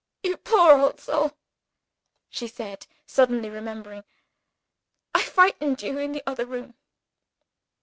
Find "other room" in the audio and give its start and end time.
6.25-6.73